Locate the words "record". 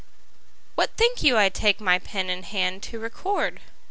2.97-3.59